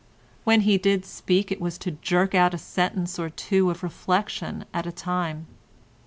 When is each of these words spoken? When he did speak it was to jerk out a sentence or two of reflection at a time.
When 0.45 0.61
he 0.61 0.79
did 0.79 1.05
speak 1.05 1.51
it 1.51 1.61
was 1.61 1.77
to 1.77 1.91
jerk 1.91 2.33
out 2.33 2.55
a 2.55 2.57
sentence 2.57 3.19
or 3.19 3.29
two 3.29 3.69
of 3.69 3.83
reflection 3.83 4.65
at 4.73 4.87
a 4.87 4.91
time. 4.91 5.45